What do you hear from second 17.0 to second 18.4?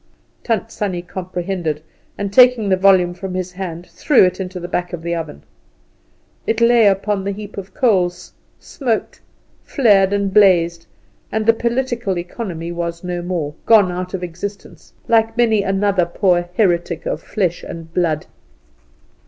of flesh and blood.